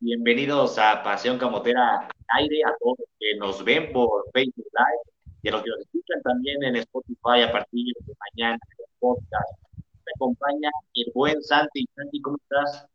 [0.00, 2.08] Bienvenidos a Pasión Camotera
[2.38, 5.80] Aire, a todos los que nos ven por Facebook Live y a los que nos
[5.80, 9.58] escuchan también en Spotify a partir de mañana en el podcast.
[10.04, 11.86] Me acompaña el buen Santi.
[11.94, 12.88] Santi, ¿cómo estás?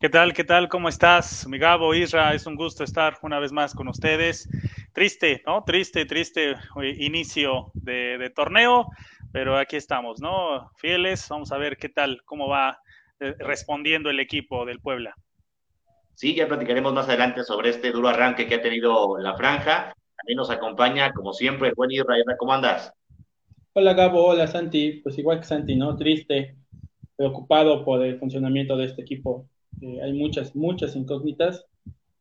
[0.00, 0.34] ¿Qué tal?
[0.34, 0.68] ¿Qué tal?
[0.68, 1.46] ¿Cómo estás?
[1.48, 4.48] Mi Gabo, Isra, es un gusto estar una vez más con ustedes.
[4.92, 5.64] Triste, ¿no?
[5.64, 8.88] Triste, triste eh, inicio de, de torneo,
[9.32, 10.70] pero aquí estamos, ¿no?
[10.76, 12.78] Fieles, vamos a ver qué tal, cómo va
[13.20, 15.14] eh, respondiendo el equipo del Puebla.
[16.16, 19.92] Sí, ya platicaremos más adelante sobre este duro arranque que ha tenido la franja.
[20.16, 22.24] También nos acompaña, como siempre, el buen Israel.
[22.38, 22.90] ¿Cómo andas?
[23.74, 25.02] Hola Gabo, hola Santi.
[25.02, 25.94] Pues igual que Santi, ¿no?
[25.94, 26.56] Triste,
[27.16, 29.46] preocupado por el funcionamiento de este equipo.
[29.82, 31.66] Eh, hay muchas, muchas incógnitas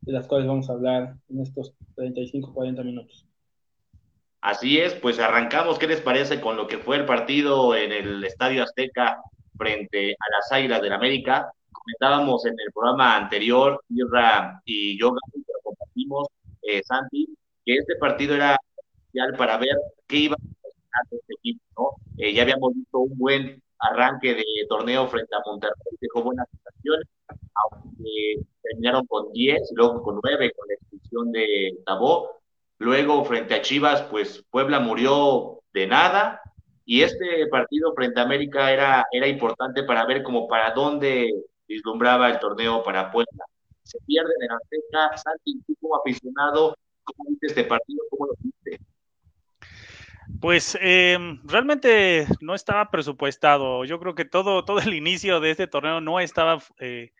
[0.02, 3.26] de las cuales vamos a hablar en estos 35, 40 minutos.
[4.41, 5.80] Así es, pues arrancamos.
[5.80, 9.21] ¿Qué les parece con lo que fue el partido en el Estadio Azteca
[9.57, 11.52] frente a las Águilas del América.
[11.84, 15.13] Comentábamos en el programa anterior, Irra y yo,
[15.63, 16.27] compartimos,
[16.62, 17.27] eh, Santi,
[17.65, 19.76] que este partido era especial para ver
[20.07, 21.90] qué iba a hacer este equipo, ¿no?
[22.18, 27.07] Eh, ya habíamos visto un buen arranque de torneo frente a Monterrey, dejó buenas sensaciones,
[27.27, 32.41] aunque terminaron con 10, luego con 9 con la expulsión de Tabó.
[32.77, 36.41] Luego, frente a Chivas, pues Puebla murió de nada,
[36.85, 41.34] y este partido frente a América era, era importante para ver como para dónde
[41.68, 43.46] vislumbraba el torneo para Puebla.
[43.84, 45.18] Se pierde en el Azteca.
[45.18, 48.04] Santi, tú como aficionado, ¿cómo viste este partido?
[48.10, 48.80] ¿Cómo lo viste?
[50.41, 53.86] Pues eh, realmente no estaba presupuestado.
[53.86, 57.12] Yo creo que todo, todo el inicio de este torneo no estaba eh,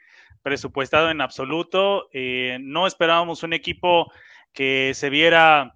[0.42, 2.10] presupuestado en absoluto.
[2.14, 4.12] Eh, no esperábamos un equipo
[4.54, 5.74] que se viera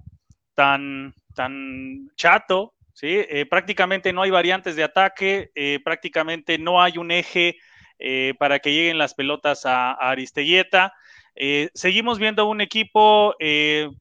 [0.56, 3.08] tan, tan chato, ¿sí?
[3.30, 5.52] Eh, prácticamente no hay variantes de ataque,
[5.84, 7.58] prácticamente no hay un eje
[8.00, 10.94] eh, para que lleguen las pelotas a, a Aristeguieta.
[11.74, 13.36] seguimos viendo un equipo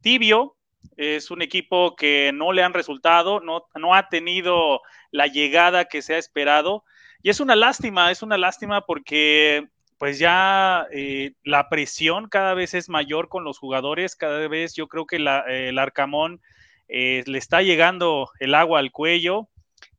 [0.00, 0.56] tibio,
[0.98, 6.14] es un equipo que no le han resultado, no, ha tenido la llegada que se
[6.14, 6.84] ha esperado.
[7.22, 12.74] Y es una lástima, es una lástima porque pues ya eh, la presión cada vez
[12.74, 16.40] es mayor con los jugadores, cada vez yo creo que la, eh, el Arcamón
[16.88, 19.48] eh, le está llegando el agua al cuello.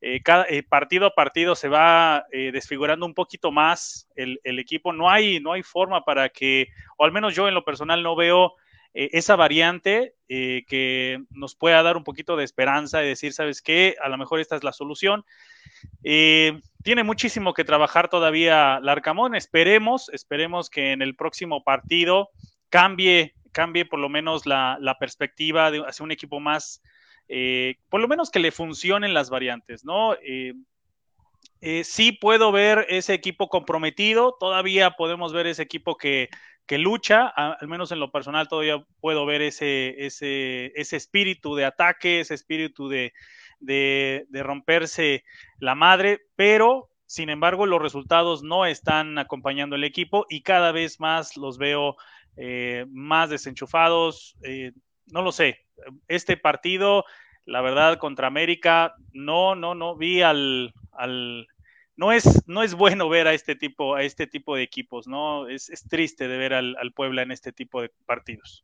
[0.02, 4.94] Eh, eh, partido a partido se va desfigurando un poquito más el, equipo.
[4.94, 8.16] No hay, no hay forma para que, o al menos yo en lo personal no
[8.16, 8.56] veo
[8.94, 13.96] esa variante que nos pueda dar un poquito de esperanza y decir, ¿sabes qué?
[14.02, 15.26] A lo mejor esta es la solución.
[16.02, 19.36] tiene muchísimo que trabajar todavía Larcamón.
[19.36, 22.30] Esperemos, esperemos que en el próximo partido
[22.70, 26.82] cambie cambie por lo menos la, perspectiva de hacer un equipo más,
[27.32, 30.16] eh, por lo menos que le funcionen las variantes, ¿no?
[30.16, 30.56] Eh,
[31.62, 36.30] eh, sí puedo ver ese equipo comprometido, todavía podemos ver ese equipo que,
[36.72, 39.96] lucha, al menos en lo personal todavía puedo ver ese,
[40.76, 43.14] espíritu de ataque, ese espíritu de,
[44.32, 45.24] romperse
[45.60, 51.00] la madre, pero sin embargo los resultados no están acompañando el equipo y cada vez
[51.00, 51.96] más los veo
[52.88, 54.72] más desenchufados, eh,
[55.12, 55.66] no lo sé.
[56.08, 57.06] Este partido,
[57.46, 61.48] la verdad, contra América, no, no, no vi al, al
[62.00, 65.48] no es, no es bueno ver a este tipo, a este tipo de equipos, ¿no?
[65.48, 68.64] Es, es triste de ver al, al, Puebla en este tipo de partidos.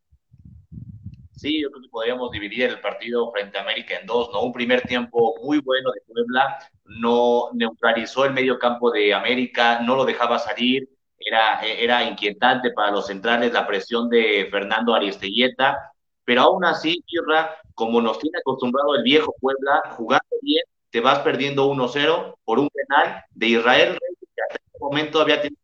[1.31, 4.41] Sí, yo creo que podríamos dividir el partido frente a América en dos, ¿no?
[4.41, 9.97] Un primer tiempo muy bueno de Puebla, no neutralizó el medio campo de América, no
[9.97, 10.87] lo dejaba salir,
[11.19, 15.91] era, era inquietante para los centrales la presión de Fernando Aristeguieta,
[16.25, 21.19] pero aún así, Irra, como nos tiene acostumbrado el viejo Puebla, jugando bien, te vas
[21.19, 23.97] perdiendo 1-0 por un penal de Israel,
[24.35, 25.61] que hasta ese momento había tenido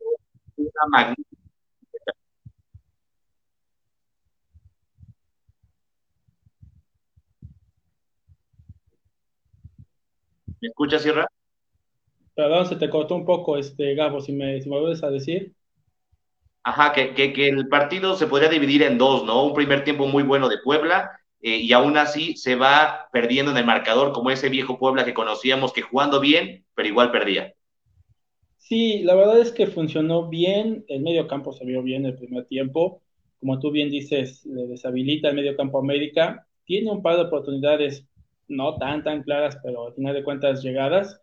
[0.58, 1.32] una magnífica.
[10.62, 11.28] ¿Me escuchas, Irra?
[12.36, 15.54] Perdón, se te cortó un poco, este, Gabo, si me vuelves a decir.
[16.64, 19.46] Ajá, que, que, que, el partido se podría dividir en dos, ¿no?
[19.46, 21.12] Un primer tiempo muy bueno de Puebla
[21.42, 25.14] eh, y aún así se va perdiendo en el marcador como ese viejo Puebla que
[25.14, 27.56] conocíamos que jugando bien, pero igual perdía.
[28.58, 32.46] Sí, la verdad es que funcionó bien, el medio campo se vio bien el primer
[32.46, 33.02] tiempo,
[33.40, 38.06] como tú bien dices, le deshabilita el medio campo América, tiene un par de oportunidades
[38.48, 41.20] no tan tan claras, pero al final de cuentas llegadas,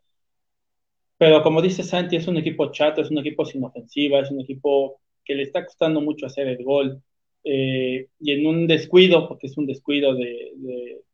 [1.16, 4.40] pero como dice Santi, es un equipo chato, es un equipo sin ofensiva, es un
[4.40, 7.02] equipo que le está costando mucho hacer el gol.
[7.44, 10.52] Eh, y en un descuido, porque es un descuido de,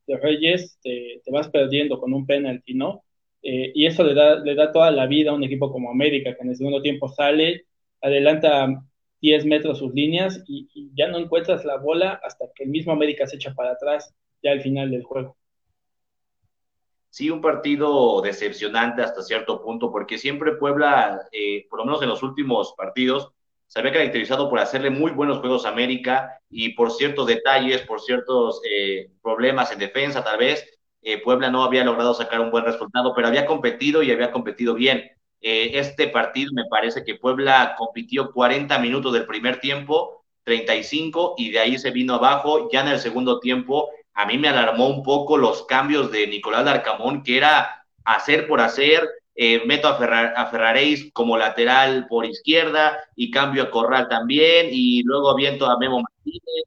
[0.06, 3.02] de, Reyes, te, te, vas perdiendo con un penalti, ¿no?
[3.42, 6.34] Eh, y eso le da, le da toda la vida a un equipo como América,
[6.34, 7.66] que en el segundo tiempo sale,
[8.00, 8.84] adelanta
[9.20, 13.26] 10 metros sus líneas y, ya no encuentras la bola hasta que el mismo América
[13.26, 15.36] se echa para atrás ya al final del juego.
[17.10, 22.08] Sí, un partido decepcionante hasta cierto punto, porque siempre Puebla, eh, por lo menos en
[22.08, 23.33] los últimos partidos,
[23.74, 28.00] se había caracterizado por hacerle muy buenos juegos a América y por ciertos detalles, por
[28.00, 30.64] ciertos eh, problemas en defensa tal vez,
[31.02, 34.74] eh, Puebla no había logrado sacar un buen resultado, pero había competido y había competido
[34.74, 35.10] bien.
[35.40, 41.50] Eh, este partido me parece que Puebla compitió 40 minutos del primer tiempo, 35, y
[41.50, 42.68] de ahí se vino abajo.
[42.72, 46.64] Ya en el segundo tiempo, a mí me alarmó un poco los cambios de Nicolás
[46.64, 49.02] Darcamón, que era hacer por hacer,
[49.34, 50.34] eh, meto a, Ferrar,
[51.12, 56.64] como lateral por izquierda y cambio a Corral también, y luego aviento a Memo Martínez,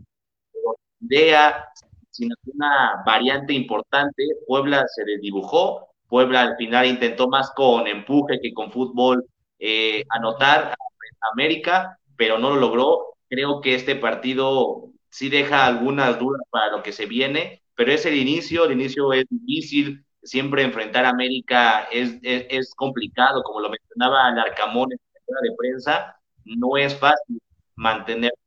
[1.00, 1.66] Dea,
[2.12, 8.54] sin una variante importante, Puebla se desdibujó, Puebla al final intentó más con empuje que
[8.54, 9.26] con fútbol
[9.60, 13.16] eh, anotar a América, pero no lo logró.
[13.30, 18.06] Creo que este partido sí deja algunas dudas para lo que se viene, pero es
[18.06, 23.70] el inicio, el inicio es difícil, siempre enfrentar a América es, es, complicado, como lo
[23.70, 26.16] mencionaba Larcamón en la de prensa,
[26.46, 27.42] no es fácil
[27.76, 28.38] mantenerse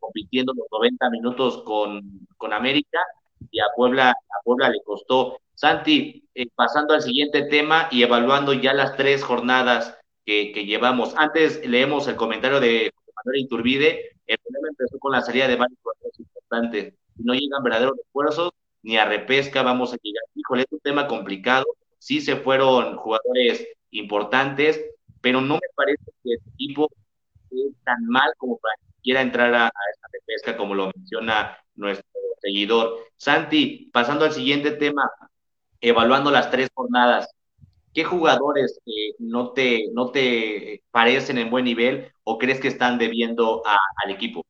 [0.00, 2.02] compitiendo los 90 minutos con,
[2.36, 2.98] con América
[3.50, 5.38] y a Puebla, a Puebla le costó.
[5.54, 11.14] Santi, eh, pasando al siguiente tema y evaluando ya las tres jornadas que, llevamos.
[11.16, 14.16] Antes leemos el comentario de Manuel Iturbide.
[14.26, 16.94] El problema empezó con la salida de varios jugadores importantes.
[17.16, 20.22] No llegan verdaderos esfuerzos ni a repesca vamos a llegar.
[20.34, 21.64] Híjole, es un tema complicado.
[21.98, 24.80] Sí se fueron jugadores importantes,
[25.20, 26.88] pero no me parece que el equipo
[27.50, 31.58] es tan mal como para que quiera entrar a, a esta repesca, como lo menciona
[31.74, 32.06] nuestro
[32.40, 32.98] seguidor.
[33.16, 35.10] Santi, pasando al siguiente tema,
[35.80, 37.28] evaluando las tres jornadas,
[37.94, 42.98] ¿qué jugadores eh, no, te, no te parecen en buen nivel o crees que están
[42.98, 43.62] debiendo
[44.04, 44.44] al equipo?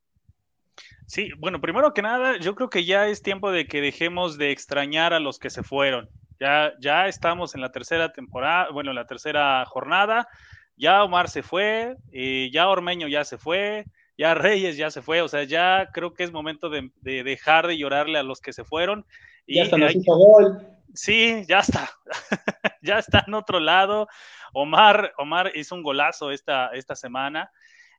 [1.11, 4.53] Sí, bueno, primero que nada, yo creo que ya es tiempo de que dejemos de
[4.53, 6.09] extrañar a los que se fueron.
[6.39, 10.29] Ya, ya estamos en la tercera temporada, bueno, en la tercera jornada.
[10.77, 13.87] Ya Omar se fue, eh, ya Ormeño ya se fue,
[14.17, 17.77] ya Reyes ya se fue, o sea, ya creo que es momento de, dejar de
[17.77, 19.05] llorarle a los que se fueron.
[19.49, 20.65] Ya está, nos hizo gol.
[20.95, 21.91] Sí, ya está,
[22.83, 24.07] ya está en otro lado.
[24.53, 27.51] Omar, Omar hizo un golazo esta, esta semana.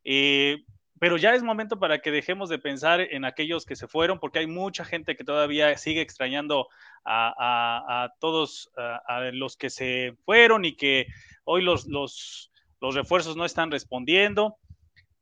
[0.05, 0.63] Eh,
[1.01, 4.37] pero ya es momento para que dejemos de pensar en aquellos que se fueron, porque
[4.37, 6.67] hay mucha gente que todavía sigue extrañando
[7.03, 11.07] a, todos a, los que se fueron y que
[11.43, 14.57] hoy los, los, refuerzos no están respondiendo.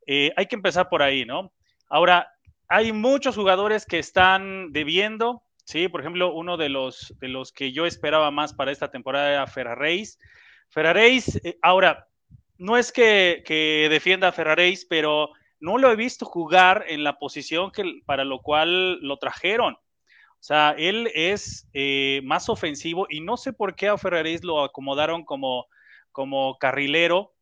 [0.05, 1.53] Eh, hay que empezar por ahí, ¿no?
[1.87, 2.29] Ahora,
[2.67, 5.87] hay muchos jugadores que están debiendo, ¿sí?
[5.87, 9.47] Por ejemplo, uno de los, de los que yo esperaba más para esta temporada era
[9.47, 10.19] Ferraréis.
[10.67, 12.09] Ferraréis, eh, ahora,
[12.57, 17.71] no es que, defienda a Ferraréis, pero no lo he visto jugar en la posición
[17.71, 19.75] que, para lo cual lo trajeron.
[19.75, 24.63] O sea, él es eh, más ofensivo y no sé por qué a Ferraréis lo
[24.63, 25.67] acomodaron como,
[26.11, 27.33] como carrilero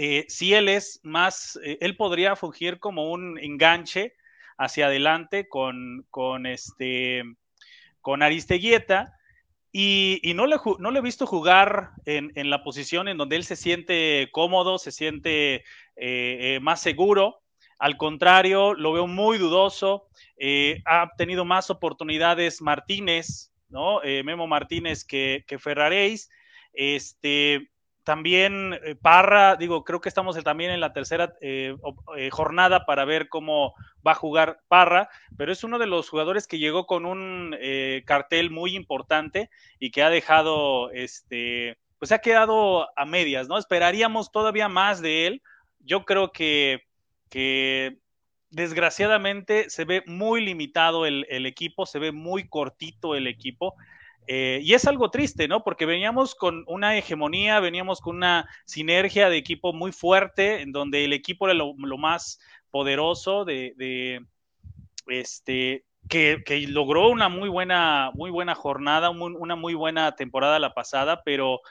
[0.00, 4.14] eh, si él es más, eh, él podría fungir como un enganche
[4.56, 7.24] hacia adelante con, con este,
[8.00, 9.12] con Aristeguieta.
[9.72, 14.28] Y, no, le, no he visto jugar en, la posición en donde él se siente
[14.30, 15.64] cómodo, se siente
[15.98, 17.42] eh, más seguro.
[17.78, 20.08] Al contrario, lo veo muy dudoso.
[20.84, 24.00] ha tenido más oportunidades Martínez, ¿no?
[24.24, 26.28] Memo Martínez que, que Ferraréis.
[26.72, 27.70] Este,
[28.08, 31.76] también eh, Parra, digo, creo que estamos también en la tercera eh,
[32.16, 33.74] eh, jornada para ver cómo
[34.06, 37.54] va a jugar Parra, pero es uno de los jugadores que llegó con un
[38.06, 43.58] cartel muy importante y que ha dejado, este, pues ha quedado a medias, ¿no?
[43.58, 45.42] Esperaríamos todavía más de él.
[45.80, 46.84] Yo creo que,
[48.50, 53.74] desgraciadamente se ve muy limitado el, el equipo, se ve muy cortito el equipo.
[54.30, 55.64] Eh, y es algo triste, ¿no?
[55.64, 61.06] Porque veníamos con una hegemonía, veníamos con una sinergia de equipo muy fuerte, en donde
[61.06, 62.38] el equipo era lo, más
[62.70, 64.22] poderoso de,
[65.06, 71.22] este, que, logró una muy buena, muy buena jornada, una muy buena temporada la pasada,
[71.24, 71.62] pero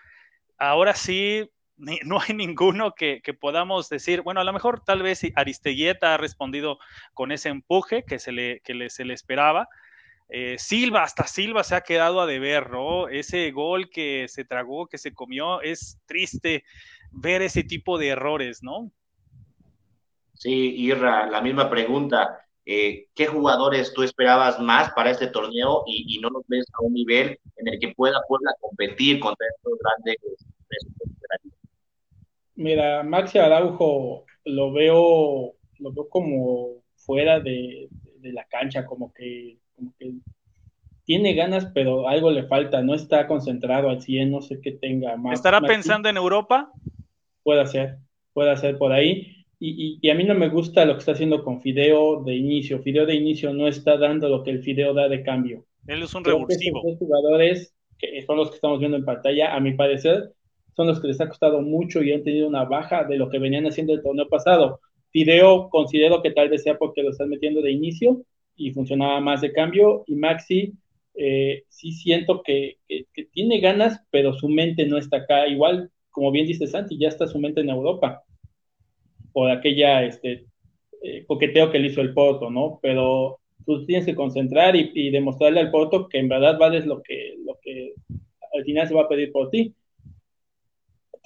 [0.57, 1.47] ahora sí
[2.05, 6.79] no hay ninguno que, podamos decir, bueno, a lo mejor tal vez Aristeguieta ha respondido
[7.13, 9.69] con ese empuje que se le, que se le esperaba,
[10.29, 13.07] eh, Silva, hasta Silva se ha quedado a deber, ¿no?
[13.07, 16.65] Ese gol que se tragó, que se comió, es triste
[17.11, 18.91] ver ese tipo de errores, ¿no?
[20.33, 22.41] Sí, Irra, la misma pregunta.
[22.65, 26.93] Eh, ¿Qué jugadores tú esperabas más para este torneo y, no los ves a un
[26.93, 30.17] nivel en el que pueda Puebla competir contra estos grandes?
[32.57, 37.89] Mira, Maxi Araujo lo veo lo veo como fuera de,
[38.21, 40.15] la cancha, como que, como que
[41.05, 45.15] tiene ganas, pero algo le falta, no está concentrado al 100, no sé qué tenga
[45.15, 45.35] más.
[45.35, 46.71] ¿Estará pensando en Europa?
[47.43, 47.99] Puede ser,
[48.33, 49.45] puede ser por ahí.
[49.59, 52.79] Y, y, a mí no me gusta lo que está haciendo con Fideo de inicio.
[52.79, 55.65] Fideo de inicio no está dando lo que el Fideo da de cambio.
[55.87, 56.81] Él es un revulsivo.
[56.83, 60.33] Los jugadores, que son los que estamos viendo en pantalla, a mi parecer,
[60.77, 63.39] son los que les ha costado mucho y han tenido una baja de lo que
[63.39, 64.79] venían haciendo el torneo pasado.
[65.09, 68.21] Fideo considero que tal vez sea porque lo están metiendo de inicio
[68.55, 70.03] y funcionaba más de cambio.
[70.05, 70.73] Y Maxi,
[71.15, 72.77] eh, sí siento que,
[73.31, 75.47] tiene ganas, pero su mente no está acá.
[75.47, 78.21] Igual, como bien dice Santi, ya está su mente en Europa
[79.33, 80.45] por aquella este,
[81.01, 82.77] eh, coqueteo que le hizo el Porto, ¿no?
[82.83, 87.35] Pero tú tienes que concentrar y, demostrarle al Porto que en verdad vales lo que,
[87.43, 87.95] lo que
[88.53, 89.73] al final se va a pedir por ti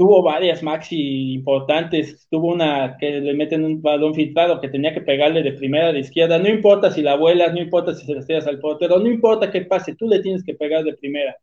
[0.02, 5.02] tuvo varias maxi importantes, tuvo una que le meten un balón filtrado que tenía que
[5.02, 8.22] pegarle de primera de izquierda, no importa si la vuelas, no importa si se la
[8.22, 11.38] estrellas al portero, no importa qué pase, tú le tienes que pegar de primera.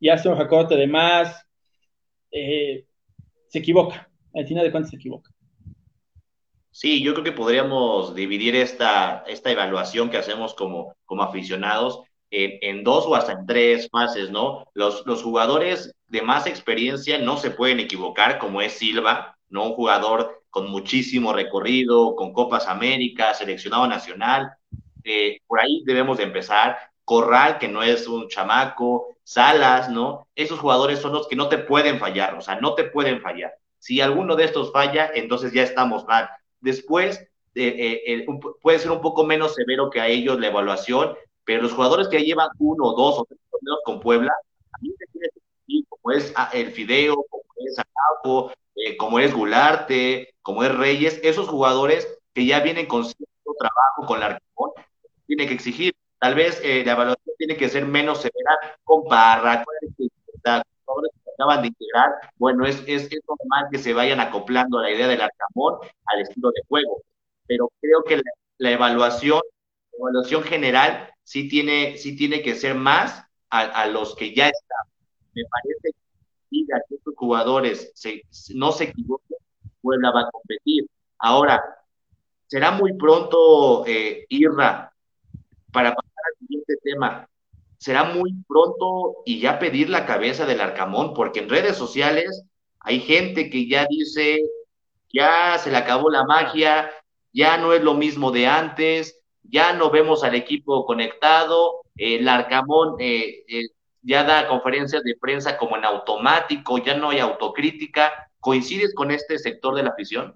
[0.00, 1.46] Y hace un recorte de más,
[2.32, 2.86] eh,
[3.46, 5.30] se equivoca, al final de cuentas se equivoca.
[6.72, 12.84] Sí, yo creo que podríamos dividir esta, esta evaluación que hacemos como, como aficionados en,
[12.84, 14.64] dos o hasta en tres fases, ¿no?
[14.74, 19.64] Los, los jugadores de más experiencia no se pueden equivocar, como es Silva, ¿no?
[19.64, 24.52] Un jugador con muchísimo recorrido, con Copas América, seleccionado nacional.
[25.04, 26.78] Eh, por ahí debemos de empezar.
[27.04, 30.26] Corral, que no es un chamaco, Salas, ¿no?
[30.34, 33.52] Esos jugadores son los que no te pueden fallar, o sea, no te pueden fallar.
[33.78, 36.28] Si alguno de estos falla, entonces ya estamos mal.
[36.60, 37.20] Después,
[37.54, 38.26] eh, eh,
[38.60, 41.16] puede ser un poco menos severo que a ellos la evaluación,
[41.46, 44.32] pero los jugadores que llevan uno, dos o tres torneos con Puebla,
[44.72, 45.28] también se tiene
[45.88, 51.20] como es ah, el Fideo, como es Acabo, eh, como es Gularte, como es Reyes,
[51.22, 54.70] esos jugadores que ya vienen con cierto trabajo con la Arquimón,
[55.26, 55.94] tiene que exigir.
[56.18, 59.74] Tal vez eh, la evaluación tiene que ser menos severa con Parra, con
[60.84, 62.10] jugadores que acaban de integrar.
[62.36, 66.20] Bueno, es, es, es, normal que se vayan acoplando a la idea del Arcamón al
[66.20, 67.02] estilo de juego,
[67.46, 69.40] pero creo que la, la evaluación,
[69.98, 74.86] evaluación general sí tiene, sí tiene que ser más a, los que ya están.
[75.34, 76.06] Me parece que
[76.48, 77.92] si estos jugadores
[78.54, 79.38] no se equivoquen,
[79.80, 80.86] Puebla va a competir.
[81.18, 81.62] Ahora,
[82.46, 84.92] será muy pronto, eh, Irra,
[85.72, 87.28] para pasar al siguiente tema,
[87.78, 92.44] será muy pronto y ya pedir la cabeza del Arcamón, porque en redes sociales
[92.80, 94.40] hay gente que ya dice,
[95.12, 96.90] ya se le acabó la magia,
[97.32, 102.96] ya no es lo mismo de antes, ya no vemos al equipo conectado, el Arcamón
[102.98, 103.66] eh, eh,
[104.02, 108.30] ya da conferencias de prensa como en automático, ya no hay autocrítica.
[108.38, 110.34] ¿Coincides con este sector de la afición?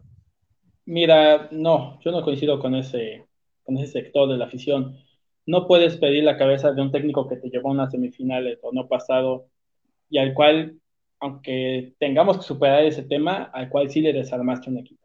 [0.86, 3.26] Mira, no, yo no coincido con ese,
[3.62, 4.98] con ese sector de la afición.
[5.46, 8.72] No puedes pedir la cabeza de un técnico que te llevó a una semifinal o
[8.72, 9.46] no pasado
[10.08, 10.80] y al cual,
[11.20, 14.99] aunque tengamos que superar ese tema, al cual sí le desarmaste un equipo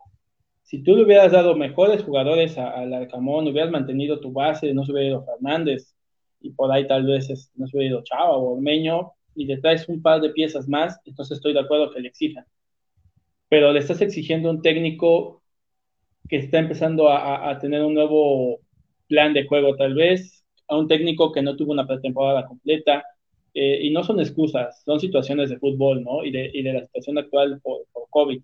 [0.65, 4.91] si tú le hubieras dado mejores jugadores al Arcamón, hubieras mantenido tu base, no se
[4.91, 5.95] hubiera ido Fernández,
[6.41, 9.88] y por ahí tal vez no se hubiera ido Chava o Ormeño, y le traes
[9.88, 12.45] un par de piezas más, entonces estoy de acuerdo que le exijan.
[13.48, 15.43] Pero le estás exigiendo un técnico
[16.27, 18.60] que está empezando a, tener un nuevo
[19.07, 23.03] plan de juego, tal vez, a un técnico que no tuvo una pretemporada completa,
[23.53, 26.25] eh, y no son excusas, son situaciones de fútbol, ¿no?
[26.25, 28.41] Y de, la situación actual por COVID.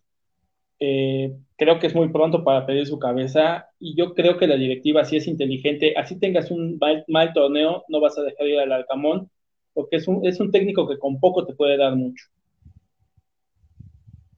[0.83, 4.55] Eh, creo que es muy pronto para pedir su cabeza y yo creo que la
[4.55, 8.71] directiva sí es inteligente, así tengas un mal, torneo, no vas a dejar ir al
[8.71, 9.29] Alcamón,
[9.75, 12.25] porque es un, es un técnico que con poco te puede dar mucho.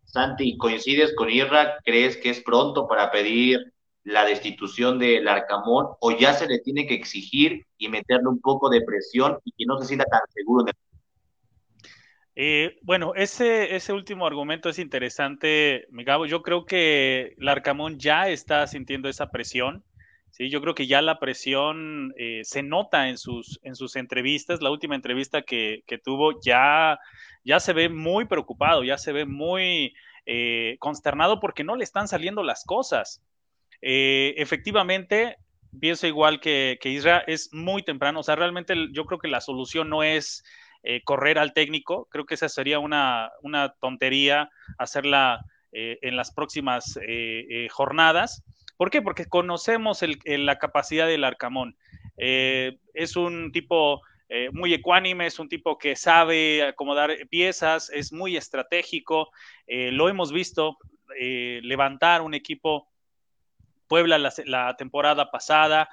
[0.04, 1.78] Santi, ¿coincides con Irra?
[1.86, 3.72] ¿Crees que es pronto para pedir
[4.04, 8.70] la destitución del Arcamón o ya se le tiene que exigir y meterle un poco
[8.70, 10.66] de presión y que no se sienta tan seguro
[12.36, 16.25] eh, bueno, ese, ese último argumento es interesante, Migabo.
[16.25, 19.84] Yo creo que Larcamón ya está sintiendo esa presión.
[20.40, 24.63] Yo creo que ya la presión eh, se nota en sus, en sus entrevistas.
[24.63, 26.98] La última entrevista que, tuvo ya,
[27.44, 29.94] ya se ve muy preocupado, ya se ve muy
[30.25, 33.22] eh, consternado porque no le están saliendo las cosas.
[33.80, 35.38] efectivamente,
[35.80, 38.22] pienso igual que, que Isra, es muy temprano.
[38.22, 40.44] O sea, realmente yo creo que la solución no es
[40.84, 42.08] eh, correr al técnico.
[42.12, 43.32] Creo que esa sería una,
[43.80, 48.44] tontería hacerla eh, en las próximas eh, jornadas.
[48.75, 49.02] ¿Por qué?
[49.02, 51.78] Porque conocemos la capacidad del Arcamón.
[52.18, 54.02] es un tipo
[54.52, 59.30] muy ecuánime, es un tipo que sabe acomodar piezas, es muy estratégico.
[59.68, 60.78] lo hemos visto
[61.18, 62.90] levantar un equipo
[63.88, 65.88] Puebla la, temporada pasada.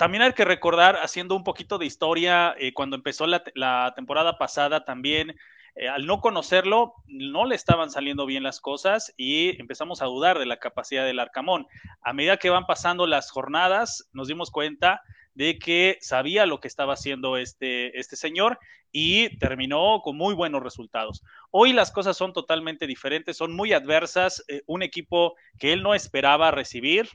[0.00, 4.82] También hay que recordar, haciendo un poquito de historia, eh, cuando empezó la, temporada pasada
[4.86, 5.36] también,
[5.74, 10.38] eh, al no conocerlo, no le estaban saliendo bien las cosas y empezamos a dudar
[10.38, 11.66] de la capacidad del Arcamón.
[12.00, 15.02] A medida que van pasando las jornadas, nos dimos cuenta
[15.34, 18.58] de que sabía lo que estaba haciendo este, este señor
[18.92, 21.22] y terminó con muy buenos resultados.
[21.50, 24.42] Hoy las cosas son totalmente diferentes, son muy adversas.
[24.48, 27.10] Eh, un equipo que él no esperaba recibir,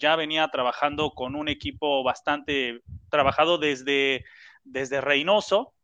[0.00, 4.24] ya venía trabajando con un equipo bastante trabajado desde,
[4.64, 5.74] desde Reynoso.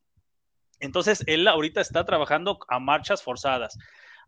[0.80, 3.78] Entonces, él ahorita está trabajando a marchas forzadas.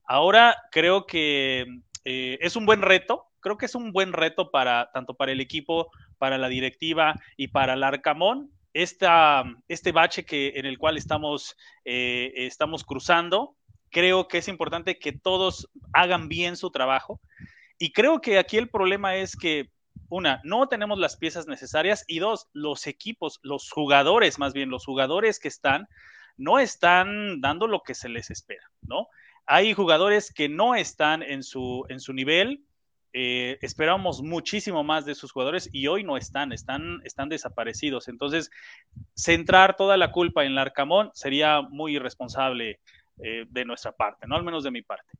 [0.04, 1.66] Ahora creo que
[2.04, 5.40] eh, es un buen reto, creo que es un buen reto para tanto para el
[5.40, 8.50] equipo, para la directiva y para el Arcamón.
[8.75, 13.57] Esta, este bache que, en el cual estamos, eh, estamos cruzando,
[13.90, 17.21] creo que es importante que todos hagan bien su trabajo.
[17.78, 19.71] Y creo que aquí el problema es que,
[20.09, 24.85] una, no tenemos las piezas necesarias y dos, los equipos, los jugadores, más bien los
[24.85, 25.88] jugadores que están,
[26.37, 29.09] no están dando lo que se les espera, ¿no?
[29.47, 32.64] Hay jugadores que no están en su, en su nivel,
[33.14, 38.09] eh, esperábamos muchísimo más de sus jugadores y hoy no están, están, están desaparecidos.
[38.09, 38.50] Entonces,
[39.14, 42.81] centrar toda la culpa en el Arcamón sería muy irresponsable
[43.23, 45.11] eh, de nuestra parte, no al menos de mi parte.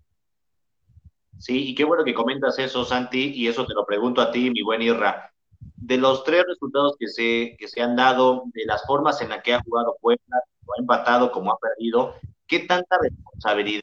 [1.39, 4.51] Sí, y qué bueno que comentas eso, Santi, y eso te lo pregunto a ti,
[4.51, 5.33] mi buen Irra.
[5.77, 9.43] De los tres resultados que se, que se han dado, de las formas en las
[9.43, 12.15] que ha jugado Puebla, ha empatado como ha perdido,
[12.47, 13.83] ¿qué tanta responsabilidad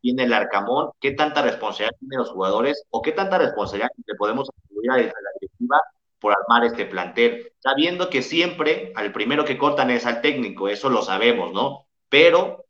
[0.00, 4.48] tiene el Arcamón, qué tanta responsabilidad tienen los jugadores o qué tanta responsabilidad le podemos
[4.50, 5.80] atribuir a la directiva
[6.20, 10.90] por armar este plantel, sabiendo que siempre al primero que cortan es al técnico, eso
[10.90, 11.86] lo sabemos, ¿no?
[12.08, 12.64] Pero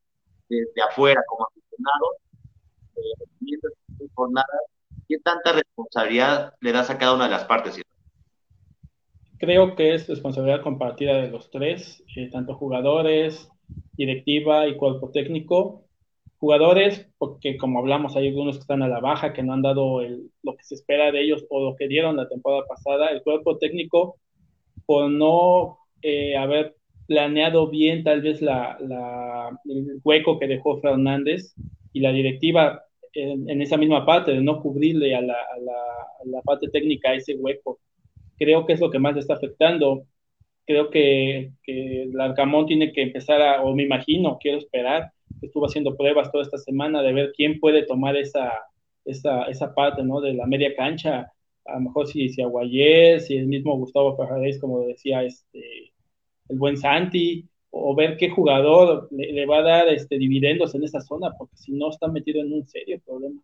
[0.49, 2.17] desde afuera, como aficionados,
[2.97, 3.25] eh,
[4.15, 4.61] jornadas,
[5.09, 7.81] ¿qué tanta responsabilidad le das a cada una de las partes?
[9.39, 13.49] Creo que es responsabilidad compartida de los tres, eh, tanto jugadores,
[13.97, 15.85] directiva y cuerpo técnico
[16.45, 20.03] jugadores, porque como hablamos, hay algunos que están a la baja, que no han dado
[20.43, 23.09] lo que se espera de ellos o lo que dieron la temporada pasada.
[23.09, 24.19] El cuerpo técnico,
[24.85, 28.77] por no eh, haber planeado bien tal vez la,
[29.65, 31.55] el hueco que dejó Fernández
[31.95, 32.83] y la directiva
[33.15, 37.81] en, esa misma parte, de no cubrirle a la, a la parte técnica ese hueco.
[38.37, 40.07] Creo que es lo que más le está afectando
[40.67, 42.13] creo que, que el
[42.67, 47.03] tiene que empezar a, o me imagino, quiero esperar, estuvo haciendo pruebas toda esta semana
[47.03, 48.53] de ver quién puede tomar esa,
[49.05, 50.21] esa, esa parte, ¿no?
[50.21, 51.33] De la media cancha,
[51.67, 52.43] a lo mejor si, si
[53.21, 55.93] si el mismo Gustavo Ferraréis, como decía este,
[56.49, 61.01] el buen Santi, o ver qué jugador le, va a dar este, dividendos en esa
[61.01, 63.41] zona, porque si no está metido en un serio problema.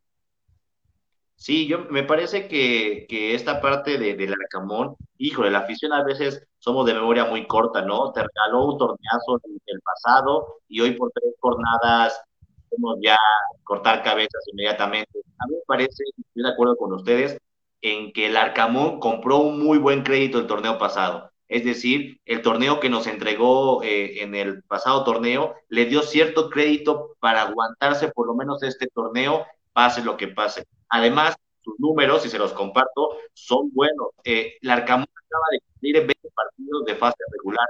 [1.34, 6.04] Sí, yo me parece que, que esta parte de, del Arcamón, híjole, la afición a
[6.04, 8.12] veces somos de memoria muy corta, ¿no?
[8.12, 12.22] Te regaló un torneazo en el pasado y hoy por tres jornadas
[12.68, 13.18] podemos ya
[13.64, 15.18] cortar cabezas inmediatamente.
[15.38, 17.38] A mí me parece, estoy de acuerdo con ustedes,
[17.82, 21.29] en que el Arcamón compró un muy buen crédito el torneo pasado.
[21.50, 26.48] Es decir, el torneo que nos entregó eh, en el pasado torneo le dio cierto
[26.48, 30.64] crédito para aguantarse por lo menos este torneo, pase lo que pase.
[30.88, 34.10] Además, sus números, si se los comparto, son buenos.
[34.22, 37.66] Eh, el Arcamón acaba de cumplir 20 partidos de fase regular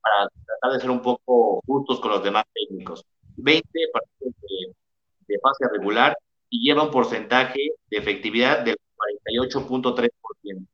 [0.00, 3.04] para tratar de ser un poco justos con los demás técnicos.
[3.36, 4.34] 20 partidos
[5.28, 6.16] de, fase regular
[6.48, 8.78] y lleva un porcentaje de efectividad del
[9.26, 10.66] 48.3%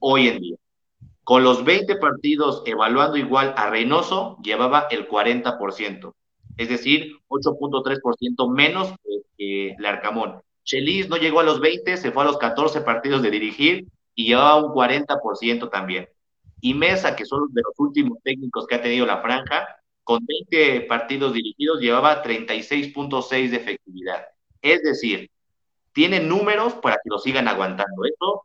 [0.00, 0.56] hoy en día.
[1.30, 6.12] Con los 20 partidos evaluando igual a Reynoso, llevaba el 40%,
[6.56, 8.92] es decir, 8.3% menos
[9.38, 10.42] que, el Arcamón.
[10.64, 14.26] Chelis no llegó a los 20, se fue a los 14 partidos de dirigir y
[14.26, 16.08] llevaba un 40% también.
[16.60, 19.68] Y Mesa, que son de los últimos técnicos que ha tenido la franja,
[20.02, 24.24] con 20 partidos dirigidos llevaba 36.6 de efectividad.
[24.60, 25.30] Es decir,
[25.92, 28.04] tiene números para que lo sigan aguantando.
[28.04, 28.42] Eso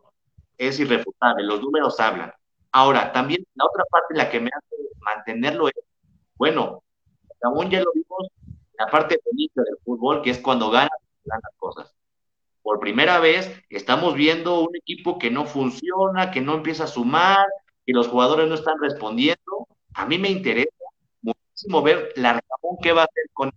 [0.59, 2.31] es irrefutable, los números hablan.
[2.75, 5.75] Ahora, también la otra parte la que me hace mantenerlo es,
[6.35, 6.83] bueno,
[7.41, 8.27] aún ya lo vimos,
[8.77, 11.95] la parte bonita del fútbol, que es cuando ganas, ganas cosas
[12.65, 17.45] por primera vez estamos viendo un equipo que no funciona, que no empieza a sumar,
[17.85, 19.67] que los jugadores no están respondiendo.
[19.93, 20.71] A mí me interesa
[21.21, 23.51] muchísimo ver la Ramón qué va a hacer con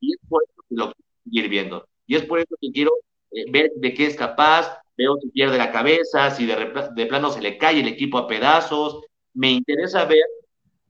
[0.00, 1.88] y es por eso que lo quiero seguir viendo.
[2.06, 2.92] Y es por eso que quiero
[3.30, 7.30] eh, ver de qué es capaz, veo si pierde la cabeza, si de, de, plano
[7.30, 9.00] se le cae el equipo a pedazos.
[9.34, 10.24] Me interesa ver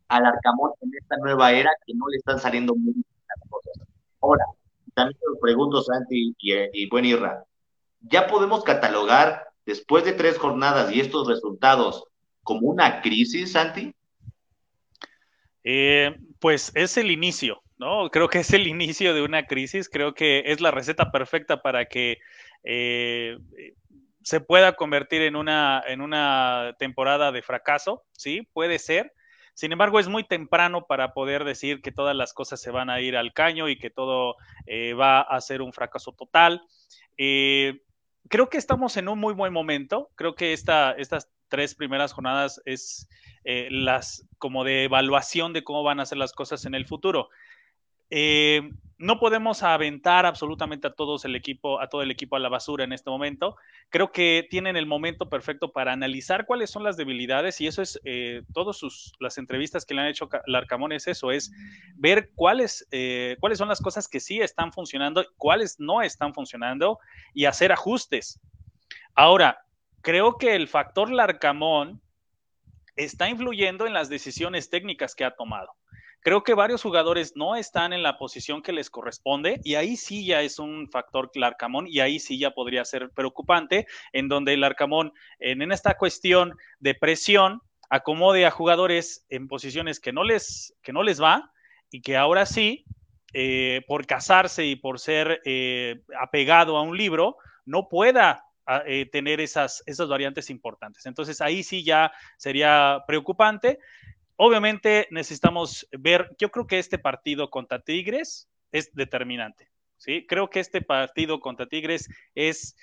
[0.09, 3.89] al Arcamón en esta nueva era que no le están saliendo muy bien las cosas.
[4.21, 4.45] Ahora,
[4.95, 7.45] también lo pregunto, Santi y, y buen Irra,
[8.01, 12.05] ya podemos catalogar después de tres jornadas y estos resultados
[12.43, 13.95] como una crisis, Santi?
[15.65, 18.11] Eh, pues es el inicio, ¿no?
[18.11, 21.87] Creo que es el inicio de una crisis, creo que es la receta perfecta para
[21.87, 22.19] que
[22.65, 23.39] eh,
[24.23, 28.49] se pueda convertir en una, en una temporada de fracaso, ¿sí?
[28.53, 29.13] Puede ser.
[29.55, 33.01] Sin embargo, es muy temprano para poder decir que todas las cosas se van a
[33.01, 36.63] ir al caño y que todo eh, va a ser un fracaso total.
[37.17, 40.11] creo que estamos en un muy buen momento.
[40.15, 43.09] Creo que esta, estas tres primeras jornadas es
[43.45, 47.29] eh, las como de evaluación de cómo van a ser las cosas en el futuro.
[48.15, 52.51] Eh, no podemos aventar absolutamente a todos el equipo, a todo el equipo a la
[52.51, 53.57] basura en este momento.
[53.89, 57.99] Creo que tienen el momento perfecto para analizar cuáles son las debilidades y eso es
[58.05, 58.83] eh, todas
[59.19, 61.51] las entrevistas que le han hecho Larcamón es eso, es
[61.97, 66.99] ver cuáles, eh, cuáles son las cosas que sí están funcionando, cuáles no están funcionando
[67.33, 68.41] y hacer ajustes.
[69.15, 69.65] Ahora,
[70.03, 72.03] creo que el factor Larcamón
[72.95, 75.73] está influyendo en las decisiones técnicas que ha tomado.
[76.23, 80.25] Creo que varios jugadores no están en la posición que les corresponde y ahí sí
[80.25, 84.65] ya es un factor Larcamón y ahí sí ya podría ser preocupante, en donde el
[85.41, 91.03] en, esta cuestión de presión acomode a jugadores en posiciones que no les, que no
[91.03, 91.51] les va
[91.91, 92.85] y que ahora sí,
[93.35, 98.45] eh, por casarse y por ser eh, apegado a un libro, no pueda
[98.87, 101.05] eh, tener esas, esas variantes importantes.
[101.07, 103.81] Entonces ahí sí ya sería preocupante.
[104.45, 109.71] Obviamente necesitamos ver, yo creo que este partido contra Tigres es determinante.
[109.99, 110.27] ¿sí?
[110.27, 112.77] Creo que este partido contra Tigres es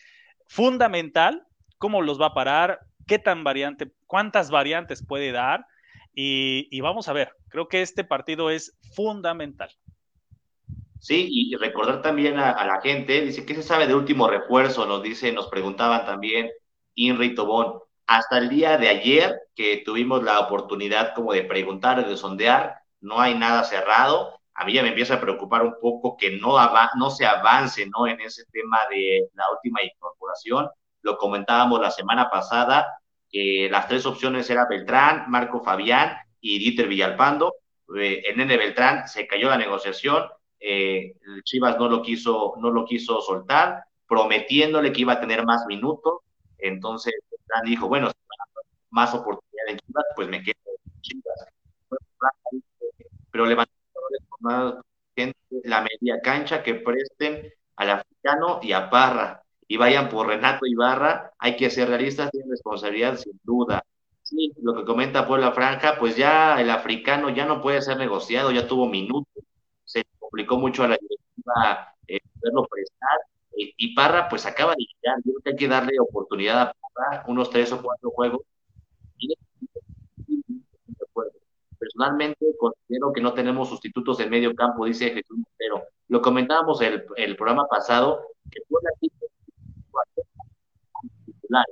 [0.48, 1.46] fundamental.
[1.78, 2.80] ¿Cómo los va a parar?
[3.06, 3.92] ¿Qué tan variante?
[4.08, 5.66] ¿Cuántas variantes puede dar?
[6.16, 9.70] Y, vamos a ver, creo que este partido es fundamental.
[10.98, 14.86] Sí, y recordar también a, la gente, dice, ¿qué se sabe de último refuerzo?
[14.86, 16.52] Nos dice, nos preguntaban también
[16.96, 17.82] Inri Tobón.
[18.10, 23.22] Hasta el día de ayer, que tuvimos la oportunidad como de preguntar, de sondear, no
[23.22, 24.40] hay nada cerrado.
[24.56, 26.56] A mí ya me empieza a preocupar un poco que no,
[26.96, 28.08] no se avance ¿no?
[28.08, 30.68] en ese tema de la última incorporación.
[31.04, 36.88] Lo comentábamos la semana pasada, que las tres opciones eran Beltrán, Marco Fabián y Dieter
[36.88, 37.54] Villalpando.
[37.96, 40.26] Eh, en Nene Beltrán se cayó la negociación,
[40.60, 45.68] eh, Chivas no lo quiso, no lo quiso soltar, prometiéndole que iba a tener más
[45.68, 46.22] minutos.
[46.58, 47.14] Entonces,
[47.66, 48.16] dijo, bueno, si
[48.92, 51.46] más oportunidades en Chivas, pues me quedo en Chivas.
[53.32, 53.72] Pero levantó
[55.64, 61.34] la media cancha que presten al africano y a Parra y vayan por Renato Ibarra,
[61.38, 63.84] hay que ser realistas, tienen responsabilidad sin duda.
[64.24, 68.52] Sí, lo que comenta Puebla Franja, pues ya el africano ya no puede ser negociado,
[68.52, 69.44] ya tuvo minutos,
[70.30, 73.20] complicó mucho a la directiva eh, poderlo prestar.
[73.58, 75.18] Eh, y Parra, pues acaba de llegar.
[75.26, 76.74] Yo creo que hay que darle oportunidad a
[77.28, 78.42] unos tres o cuatro juegos.
[81.78, 85.84] Personalmente considero que no tenemos sustitutos en medio campo, dice Jesús Montero.
[86.08, 88.82] Lo comentábamos el, el programa pasado, que fue
[91.26, 91.66] titular,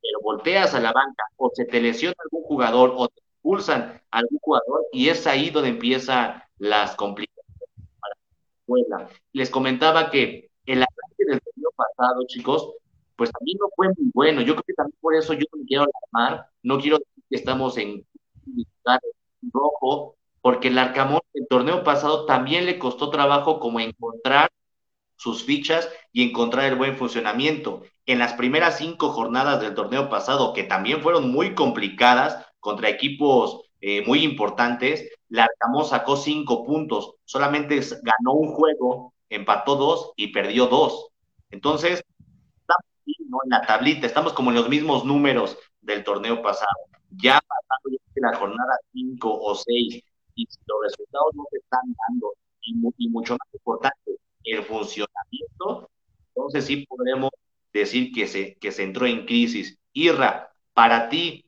[0.00, 4.38] pero volteas a la banca o se te lesiona algún jugador o te expulsan algún
[4.40, 7.38] jugador y es ahí donde empiezan las complicaciones
[9.32, 12.74] les comentaba que el ataque del año pasado, chicos,
[13.18, 14.42] pues también no fue muy bueno.
[14.42, 17.76] Yo creo que también por eso yo no quiero alarmar, no quiero decir que estamos
[17.76, 18.06] en
[19.52, 24.50] rojo, porque el Arcamón, el torneo pasado, también le costó trabajo como encontrar
[25.16, 27.82] sus fichas y encontrar el buen funcionamiento.
[28.06, 33.62] En las primeras cinco jornadas del torneo pasado, que también fueron muy complicadas contra equipos
[33.80, 40.68] eh, muy importantes, Larcamón sacó cinco puntos, solamente ganó un juego, empató dos y perdió
[40.68, 41.08] dos.
[41.50, 42.04] Entonces,
[43.12, 46.66] estamos en la tablita, estamos como en los mismos números del torneo pasado.
[47.10, 50.02] Ya pasando la jornada cinco o seis,
[50.34, 55.90] y si los resultados no se están dando, y, mucho más importante, el funcionamiento,
[56.28, 57.30] entonces sí podremos
[57.72, 59.78] decir que se, que se entró en crisis.
[59.92, 61.46] Irra, para ti,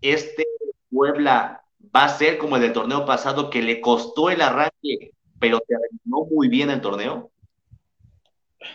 [0.00, 0.44] este
[0.90, 1.62] Puebla
[1.94, 6.26] va a ser como el del torneo pasado que le costó el arranque, pero terminó
[6.30, 7.30] muy bien el torneo?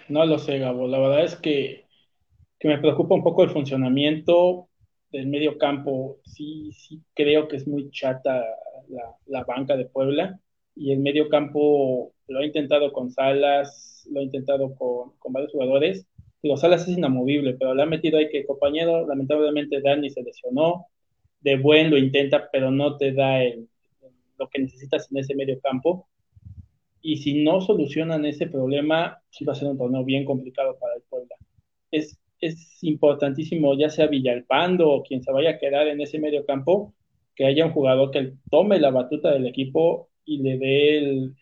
[0.07, 0.87] No lo sé, Gabo.
[0.87, 1.82] La verdad es que,
[2.67, 4.69] me preocupa un poco el funcionamiento
[5.11, 6.19] del medio campo.
[6.23, 8.43] Sí, sí creo que es muy chata
[9.27, 10.39] la, banca de Puebla
[10.75, 15.51] y el medio campo lo ha intentado con Salas, lo ha intentado con, con varios
[15.51, 16.07] jugadores.
[16.41, 20.87] Los Salas es inamovible, pero le ha metido ahí que compañero, lamentablemente Dani se lesionó,
[21.41, 23.39] de buen lo intenta, pero no te da
[24.37, 26.07] lo que necesitas en ese medio campo.
[27.01, 30.95] Y si no solucionan ese problema, sí va a ser un torneo bien complicado para
[30.95, 31.35] el Puebla.
[31.91, 32.17] Es
[32.81, 36.93] importantísimo, ya sea Villalpando o quien se vaya a quedar en ese medio campo,
[37.35, 41.35] que haya un jugador que tome la batuta del equipo y le dé el,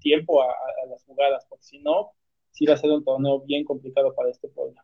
[0.00, 0.46] tiempo a,
[0.88, 2.12] las jugadas, porque si no,
[2.52, 4.80] sí va a ser un torneo bien complicado para este pueblo.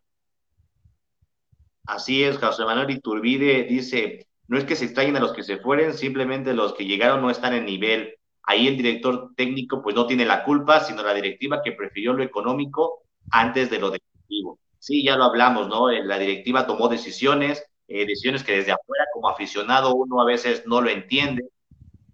[1.85, 5.57] Así es, José Manuel Iturbide dice, no es que se extrañen a los que se
[5.57, 8.15] fueren, simplemente los que llegaron no están en nivel.
[8.43, 12.23] Ahí el director técnico pues no tiene la culpa, sino la directiva que prefirió lo
[12.23, 14.59] económico antes de lo deportivo.
[14.85, 15.89] Sí, ya lo hablamos, ¿no?
[15.89, 20.67] Eh, la directiva tomó decisiones, eh, decisiones que desde afuera como aficionado uno a veces
[20.67, 21.43] no lo entiende.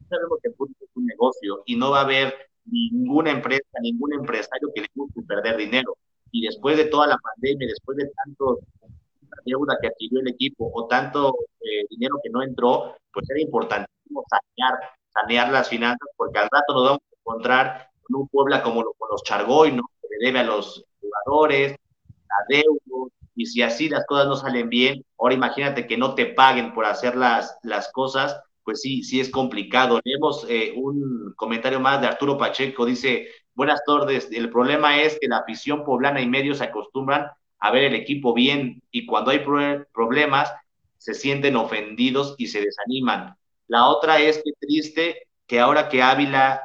[0.07, 4.13] Sabemos que el fútbol es un negocio y no va a haber ninguna empresa, ningún
[4.13, 5.97] empresario que le guste perder dinero.
[6.31, 8.59] Y después de toda la pandemia, después de tanto
[9.43, 14.23] deuda que adquirió el equipo o tanto eh, dinero que no entró, pues era importantísimo
[14.29, 14.79] sanear,
[15.09, 19.09] sanear las finanzas, porque al rato nos vamos a encontrar con un Puebla como con
[19.11, 19.83] los Chargoy, ¿no?
[20.01, 21.75] Que le debe a los jugadores,
[22.43, 26.73] adeudos, y si así las cosas no salen bien, ahora imagínate que no te paguen
[26.73, 29.99] por hacer las, las cosas, pues sí, sí es complicado.
[30.03, 35.27] Leemos eh, un comentario más de Arturo Pacheco, dice, buenas tardes, el problema es que
[35.27, 37.27] la afición poblana y medios se acostumbran
[37.59, 39.39] a ver el equipo bien y cuando hay
[39.93, 40.53] problemas
[40.97, 43.35] se sienten ofendidos y se desaniman.
[43.67, 46.61] La otra es que triste que ahora que Ávila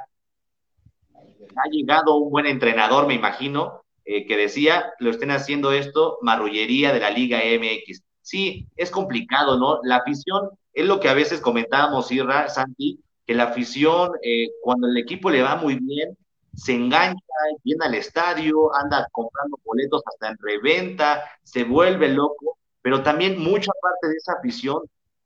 [1.56, 6.92] ha llegado un buen entrenador, me imagino, eh, que decía, lo estén haciendo esto, marrullería
[6.92, 8.02] de la Liga MX.
[8.22, 9.80] Sí, es complicado, ¿no?
[9.82, 14.86] La afición es lo que a veces comentábamos, Irra, Santi, que la afición, eh, cuando
[14.86, 16.16] el equipo le va muy bien,
[16.54, 17.20] se engancha,
[17.64, 23.72] viene al estadio, anda comprando boletos hasta en reventa, se vuelve loco, pero también mucha
[23.82, 24.82] parte de esa afición,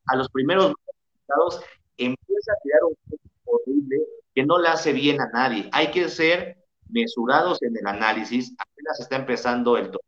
[0.06, 1.62] a los primeros resultados,
[1.98, 2.96] empieza a crear un
[3.44, 3.98] horrible
[4.34, 5.68] que no le hace bien a nadie.
[5.72, 6.56] Hay que ser
[6.88, 8.54] mesurados en el análisis,
[8.90, 10.00] apenas está empezando el torneo.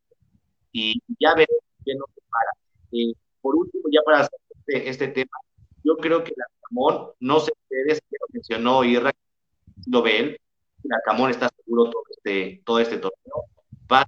[0.73, 2.51] Y ya veremos qué nos para.
[2.93, 5.37] Eh, por último, ya para hacer este, este, tema,
[5.85, 9.13] yo creo que el Arcamón, no sé ustedes, que lo mencionó Irra,
[9.87, 10.41] lo ve él,
[10.85, 13.45] el Arcamón está seguro todo este, todo este torneo,
[13.91, 14.07] va,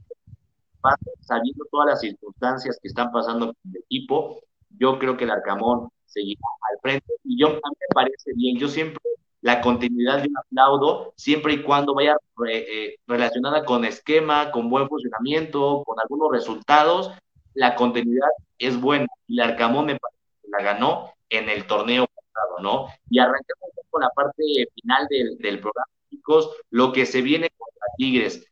[0.84, 4.40] va sabiendo todas las circunstancias que están pasando con el equipo,
[4.78, 6.40] yo creo que el Arcamón seguirá
[6.72, 7.12] al frente.
[7.24, 9.00] Y yo a mí me parece bien, yo siempre
[9.44, 12.16] la continuidad un aplaudo, siempre y cuando vaya
[12.48, 17.10] eh, relacionada con esquema, con buen funcionamiento, con algunos resultados,
[17.52, 19.06] la continuidad es buena.
[19.28, 22.86] Y la Arcamón me parece que la ganó en el torneo pasado, ¿no?
[23.10, 24.42] Y arrancamos con la parte
[24.76, 28.50] final del, del programa, chicos, lo que se viene contra Tigres.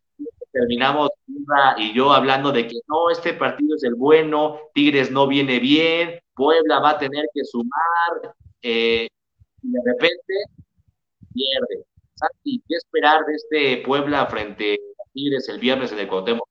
[0.52, 1.09] Terminamos
[1.78, 6.20] y yo hablando de que no, este partido es el bueno, Tigres no viene bien,
[6.35, 9.09] Puebla va a tener que sumar, eh,
[9.62, 10.35] y de repente
[11.33, 11.85] pierde.
[12.14, 16.49] Santi, ¿qué esperar de este Puebla frente a Tigres el viernes en el Cuauhtémoc?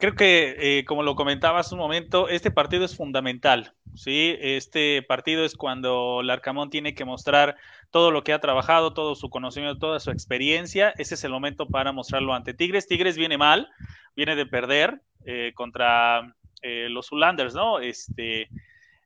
[0.00, 3.74] Creo que, eh, como lo comentaba hace un momento, este partido es fundamental.
[3.96, 4.36] ¿sí?
[4.40, 7.56] Este partido es cuando Larcamón tiene que mostrar
[7.90, 10.94] todo lo que ha trabajado, todo su conocimiento, toda su experiencia.
[10.98, 12.86] Ese es el momento para mostrarlo ante Tigres.
[12.86, 13.68] Tigres viene mal,
[14.14, 17.80] viene de perder eh, contra eh, los Ulanders, ¿no?
[17.80, 18.48] Este,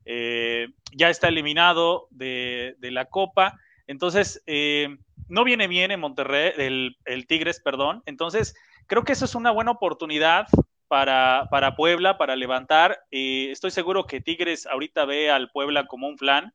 [0.05, 7.27] ya está eliminado de, de la Copa entonces, eh, no viene bien en Monterrey, el,
[7.27, 8.01] Tigres, perdón.
[8.05, 8.55] Entonces,
[8.87, 10.47] creo que eso es una buena oportunidad
[10.87, 12.99] para, para Puebla, para levantar.
[13.11, 16.53] Eh, estoy seguro que Tigres ahorita ve al Puebla como un plan.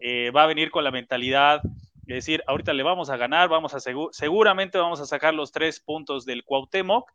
[0.00, 1.60] Eh, va a venir con la mentalidad
[2.04, 3.80] de decir, ahorita le vamos a ganar, vamos a
[4.10, 7.10] seguramente vamos a sacar los tres puntos del Cuauhtémoc.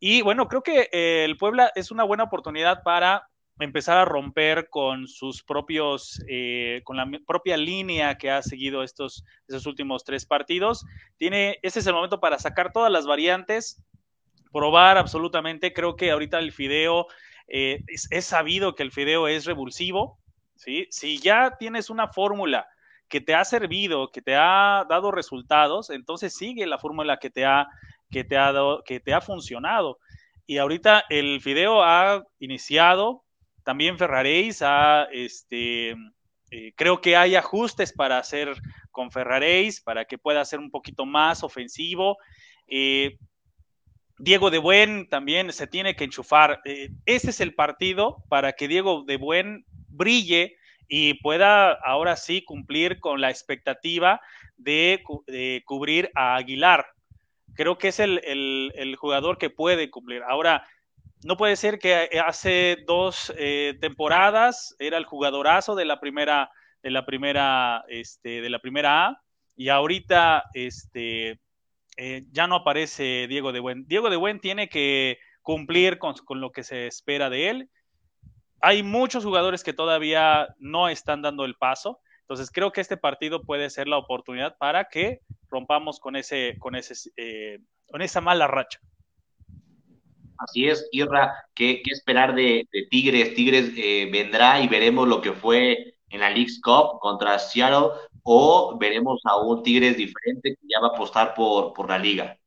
[0.00, 3.28] Y bueno, creo que el Puebla es una buena oportunidad para
[3.60, 9.24] empezar a romper con sus propios, eh, con la propia línea que ha seguido estos,
[9.46, 10.84] estos últimos tres partidos.
[11.16, 13.82] Tiene, ese es el momento para sacar todas las variantes,
[14.52, 15.72] probar absolutamente.
[15.72, 17.06] Creo que ahorita el fideo,
[17.48, 20.18] eh, es, sabido que el fideo es revulsivo.
[20.54, 20.86] ¿sí?
[20.90, 22.68] Si ya tienes una fórmula
[23.08, 27.44] que te ha servido, que te ha dado resultados, entonces sigue la fórmula que te
[27.44, 27.66] ha,
[28.10, 29.98] que te ha, dado, que te ha funcionado.
[30.46, 33.24] Y ahorita el fideo ha iniciado,
[33.68, 35.90] también Ferraréis ha, este,
[36.50, 38.54] eh, creo que hay ajustes para hacer
[38.90, 42.16] con Ferraréis, para que pueda ser un poquito más ofensivo.
[42.66, 43.18] Eh,
[44.16, 46.62] Diego de Buen también se tiene que enchufar.
[46.64, 50.56] Eh, ese es el partido para que Diego de Buen brille
[50.88, 54.22] y pueda ahora sí cumplir con la expectativa
[54.56, 55.02] de,
[55.66, 56.86] cubrir a Aguilar.
[57.52, 60.22] Creo que es el, el, jugador que puede cumplir.
[60.22, 60.66] Ahora,
[61.24, 66.50] no puede ser que eh, hace dos eh, temporadas era el jugadorazo de la primera,
[66.82, 69.22] de la primera, este, de la primera A,
[69.56, 71.40] y ahorita este,
[71.96, 73.86] eh, ya no aparece Diego de Buen.
[73.88, 77.70] Diego de Buen tiene que cumplir con, lo que se espera de él.
[78.60, 82.00] Hay muchos jugadores que todavía no están dando el paso.
[82.20, 86.76] Entonces creo que este partido puede ser la oportunidad para que rompamos con ese, con
[86.76, 87.58] ese, eh,
[87.90, 88.78] con esa mala racha.
[90.38, 93.34] Así es, Irra, ¿qué, esperar de, Tigres?
[93.34, 97.88] Tigres eh, vendrá y veremos lo que fue en la League's Cup contra Seattle
[98.22, 102.38] o veremos a un Tigres diferente que ya va a apostar por, por la liga.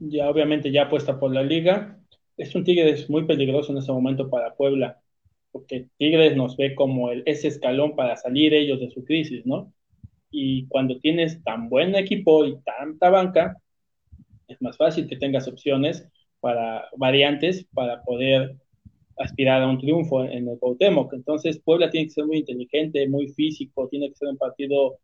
[0.00, 1.98] Ya obviamente ya apuesta por la liga.
[2.36, 5.00] Es un Tigres muy peligroso en ese momento para Puebla,
[5.52, 9.72] porque Tigres nos ve como el, ese escalón para salir ellos de su crisis, ¿no?
[10.30, 13.58] Y cuando tienes tan buen equipo y tanta banca,
[14.48, 16.08] es más fácil que tengas opciones
[16.42, 18.56] para variantes para poder
[19.16, 21.12] aspirar a un triunfo en el Cuauhtémoc.
[21.14, 24.98] Entonces, Puebla tiene que ser muy inteligente, muy físico, tiene que ser un partido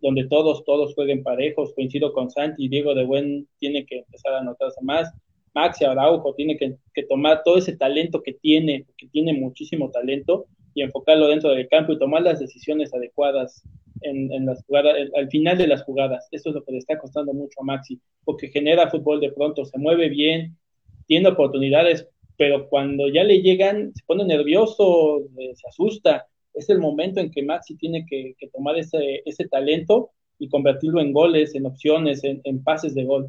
[0.00, 1.74] donde todos, todos jueguen parejos.
[1.74, 5.12] Coincido con Santi, Diego de Buen tiene que empezar a anotarse más.
[5.52, 10.82] Maxi Araujo tiene que, tomar todo ese talento que tiene, que tiene muchísimo talento, y
[10.82, 13.62] enfocarlo dentro del campo y tomar las decisiones adecuadas
[14.00, 16.28] en, las jugadas, al final de las jugadas.
[16.30, 19.64] Eso es lo que le está costando mucho a Maxi, porque genera fútbol de pronto,
[19.64, 20.56] se mueve bien,
[21.06, 26.26] tiene oportunidades, pero cuando ya le llegan, se pone nervioso, eh, se asusta.
[26.52, 31.12] Es el momento en que Maxi tiene que, tomar ese, ese, talento y convertirlo en
[31.12, 33.28] goles, en opciones, en, pases de gol.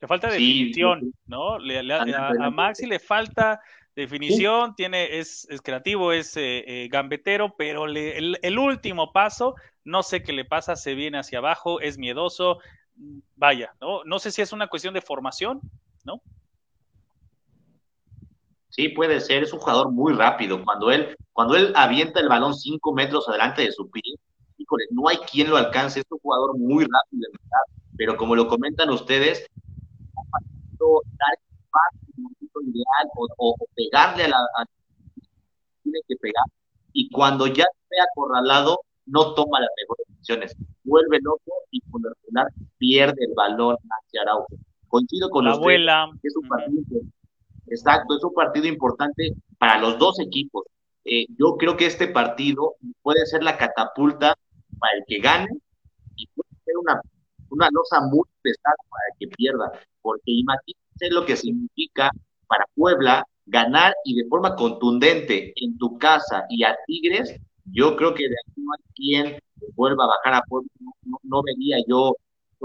[0.00, 1.54] Le falta definición, ¿no?
[1.54, 3.60] a, Maxi le falta
[3.96, 9.54] definición, tiene, es, es, creativo, es eh, eh, gambetero, pero el, el, último paso,
[9.84, 12.58] no sé qué le pasa, se viene hacia abajo, es miedoso,
[13.36, 14.04] vaya, ¿no?
[14.04, 15.60] No sé si es una cuestión de formación,
[16.04, 16.20] ¿no?
[18.70, 20.64] Sí, puede ser, es un jugador muy rápido.
[20.64, 24.02] Cuando él, cuando él avienta el balón cinco metros adelante de su pie,
[24.58, 27.84] híjole, no hay quien lo alcance, es un jugador muy rápido, de verdad.
[27.96, 29.46] Pero como lo comentan ustedes,
[30.78, 31.38] dar
[32.62, 34.38] el ideal o, pegarle a la
[35.82, 36.44] tiene que pegar
[36.92, 42.12] y cuando ya ve acorralado no toma las mejores decisiones, vuelve loco y con el
[42.22, 44.48] regular pierde el balón hacia Araujo.
[44.94, 46.08] Coincido con la abuela.
[46.22, 47.00] es un partido
[47.66, 50.66] Exacto, es un partido importante para los dos equipos.
[51.04, 54.36] Eh, yo creo que este partido puede ser la catapulta
[54.78, 55.48] para el que gane
[56.14, 57.00] y puede ser una,
[57.50, 62.12] una losa muy pesada para el que pierda, porque imagínense lo que significa
[62.46, 68.14] para Puebla ganar y de forma contundente en tu casa y a Tigres, yo creo
[68.14, 69.40] que de aquí no hay quien
[69.74, 72.14] vuelva a bajar a Puebla, no, no vería yo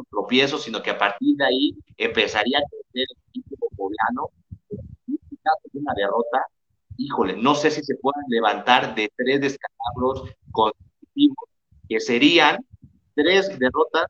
[0.10, 4.30] tropiezos, sino que a partir de ahí empezaría a crecer el equipo poblano
[5.74, 6.46] una derrota,
[6.98, 11.50] híjole, no sé si se pueden levantar de tres descalabros consecutivos,
[11.88, 12.66] que serían
[13.16, 14.06] tres derrotas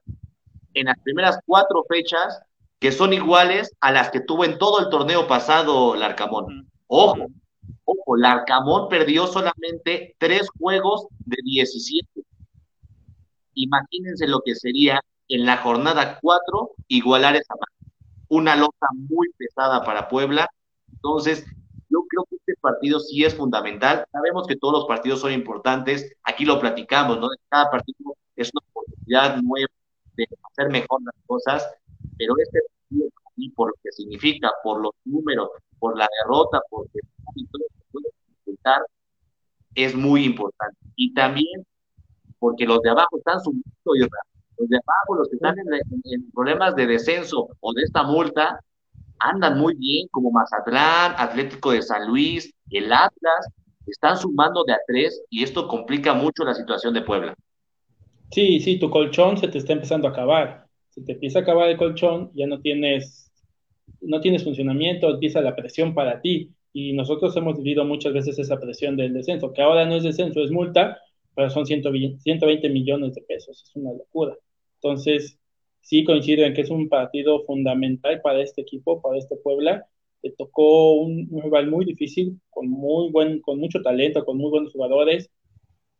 [0.73, 2.41] en las primeras cuatro fechas
[2.79, 6.69] que son iguales a las que tuvo en todo el torneo pasado Larcamón.
[6.87, 7.27] Ojo,
[7.83, 12.07] ojo, Larcamón perdió solamente tres juegos de 17.
[13.55, 17.53] Imagínense lo que sería en la jornada cuatro igualar esa
[18.27, 20.49] Una losa muy pesada para Puebla.
[20.91, 21.45] Entonces,
[21.89, 24.05] yo creo que este partido sí es fundamental.
[24.11, 26.15] Sabemos que todos los partidos son importantes.
[26.23, 27.29] Aquí lo platicamos, ¿no?
[27.49, 29.69] Cada partido es una oportunidad nueva
[30.15, 31.67] de hacer mejor las cosas,
[32.17, 33.09] pero este partido,
[33.55, 36.61] por lo que significa, por los números, por la derrota,
[37.33, 38.81] disfrutar,
[39.75, 40.77] es muy importante.
[40.95, 41.65] Y también
[42.39, 43.69] porque los de abajo están subiendo,
[44.59, 48.59] los de abajo, los que están en problemas de descenso o de esta multa,
[49.19, 53.47] andan muy bien, como Mazatlán, Atlético de San Luis, el Atlas,
[53.85, 57.35] están sumando de a tres y esto complica mucho la situación de Puebla.
[58.31, 60.67] Sí, sí, tu colchón se te está empezando a acabar.
[60.89, 63.31] Se te empieza a acabar el colchón, ya no tienes,
[64.01, 66.51] no tienes funcionamiento, empieza la presión para ti.
[66.71, 70.43] Y nosotros hemos vivido muchas veces esa presión del descenso, que ahora no es descenso,
[70.43, 70.99] es multa,
[71.35, 74.35] pero son 120 millones de pesos, es una locura.
[74.81, 75.39] Entonces,
[75.81, 79.85] sí coincido en que es un partido fundamental para este equipo, para este Puebla.
[80.21, 84.73] Le tocó un, rival muy difícil, con muy buen, con mucho talento, con muy buenos
[84.73, 85.29] jugadores.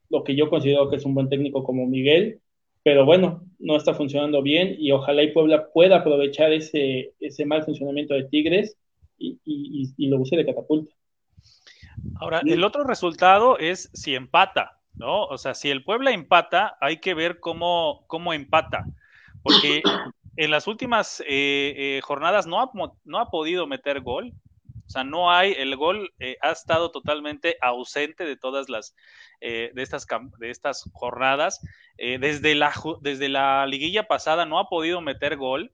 [0.10, 2.42] Lo que yo considero que es un buen técnico como Miguel,
[2.84, 7.64] pero bueno, no está funcionando bien y ojalá y Puebla pueda aprovechar ese, ese mal
[7.64, 8.78] funcionamiento de Tigres
[9.18, 10.94] y, y, lo use de catapulta.
[12.16, 15.24] Ahora, el otro resultado es si empata, ¿no?
[15.24, 18.86] O sea, si el Puebla empata, hay que ver cómo, cómo empata
[19.44, 19.82] porque
[20.38, 22.72] en las últimas eh, eh, jornadas no ha,
[23.04, 24.34] no ha podido meter gol.
[24.86, 28.96] O sea, no hay, el gol eh, ha estado totalmente ausente de todas las,
[29.40, 30.08] de, estas,
[30.40, 31.62] de estas jornadas.
[31.98, 35.72] desde, la, desde la liguilla pasada no ha podido meter gol.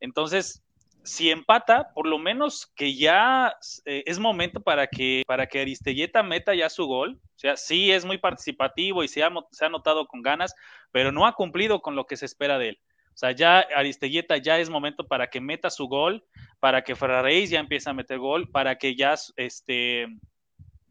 [0.00, 0.62] Entonces,
[1.08, 3.56] si empata, por lo menos que ya
[3.86, 7.18] eh, es momento para que, para que Aristelleta meta ya su gol.
[7.36, 10.54] O sea, sí es muy participativo y se ha, se ha notado con ganas,
[10.92, 12.80] pero no ha cumplido con lo que se espera de él.
[13.14, 16.24] O sea, ya Aristelleta ya es momento para que meta su gol,
[16.60, 20.06] para que Ferraréis ya empiece a meter gol, para que ya este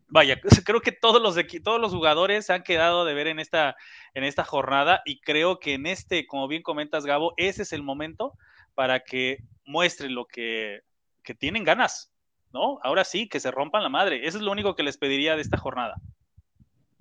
[0.10, 3.76] vaya, creo que todos los todos los jugadores se han quedado de ver en esta
[4.14, 7.84] en esta jornada y creo que en este, como bien comentas Gabo, ese es el
[7.84, 8.34] momento
[8.78, 10.82] para que muestren lo que,
[11.40, 12.12] tienen ganas,
[12.54, 12.80] ¿no?
[12.84, 14.28] Ahora sí, que se rompan la madre.
[14.28, 15.96] Eso es lo único que les pediría de esta jornada.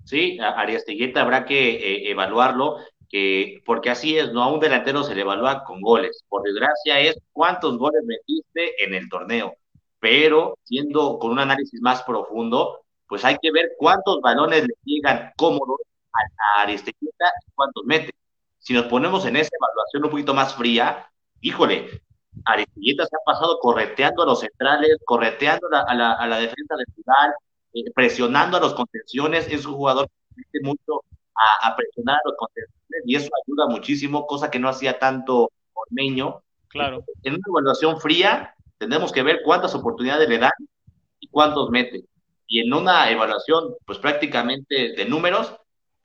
[0.03, 5.13] Sí, Ariastegueta habrá que eh, evaluarlo, que, porque así es, no a un delantero se
[5.13, 6.25] le evalúa con goles.
[6.27, 9.53] Por desgracia es cuántos goles metiste en el torneo.
[9.99, 15.31] Pero siendo con un análisis más profundo, pues hay que ver cuántos balones le llegan
[15.37, 15.79] cómodos
[16.55, 16.79] a, a y
[17.53, 18.11] cuántos mete.
[18.57, 21.07] Si nos ponemos en esa evaluación un poquito más fría,
[21.41, 22.01] híjole,
[22.45, 26.85] Aristilleta se ha pasado correteando a los centrales, correteando a, la, a la defensa del
[26.95, 27.33] rival,
[27.73, 29.47] eh, presionando a los contenciones.
[29.49, 31.03] Es un jugador que mete mucho
[31.61, 36.41] a, presionar a los contenciones y eso ayuda muchísimo, cosa que no hacía tanto Ormeño.
[36.69, 37.03] Claro.
[37.23, 40.51] En una evaluación fría, tenemos que ver cuántas oportunidades le dan
[41.19, 42.05] y cuántos mete.
[42.47, 45.53] Y en una evaluación, pues prácticamente de números,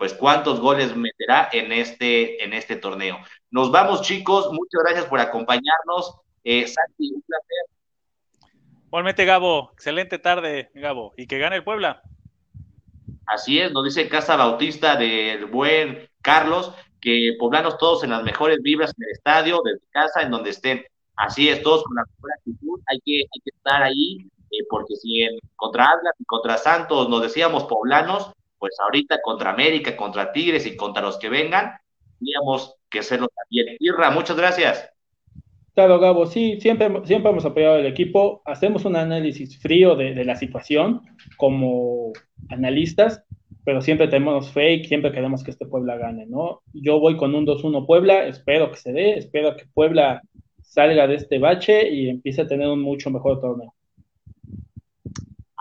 [0.02, 3.18] pues cuántos goles meterá en este, en este torneo.
[3.52, 4.48] Nos vamos, chicos.
[4.50, 6.16] Muchas gracias por acompañarnos.
[6.42, 7.66] Eh, Santi, un placer.
[8.86, 9.70] Igualmente, Gabo.
[9.74, 11.14] Excelente tarde, Gabo.
[11.16, 12.02] Y que gane el Puebla.
[13.26, 18.58] Así es, nos dice Casa Bautista del buen Carlos, que poblanos todos en las mejores
[18.60, 20.84] vibras en el estadio, desde casa, en donde estén.
[21.14, 22.80] Así es, todos con la mejor actitud.
[22.86, 24.16] Hay que, hay que estar ahí,
[24.50, 28.32] eh, porque si en contra Atlas y contra Santos nos decíamos poblanos,
[28.62, 31.72] pues ahorita contra América, contra Tigres y contra los que vengan,
[32.20, 33.76] teníamos que hacerlo también.
[33.80, 34.88] Irra, muchas gracias.
[35.74, 40.36] Claro, Gabo, sí, siempre, siempre hemos apoyado al equipo, hacemos un análisis frío de, la
[40.36, 41.02] situación
[41.38, 42.12] como
[42.50, 43.24] analistas,
[43.64, 46.62] pero siempre tenemos fake, siempre queremos que este Puebla gane, ¿no?
[46.72, 50.22] Yo voy con un 2-1 Puebla, espero que se dé, espero que Puebla
[50.62, 53.74] salga de este bache y empiece a tener un mucho mejor torneo.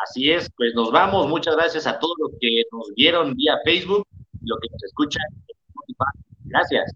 [0.04, 1.28] Así es, pues nos vamos.
[1.28, 4.08] Muchas gracias a todos los que nos vieron vía Facebook
[4.42, 5.24] y los que nos escuchan.
[6.46, 6.92] Gracias.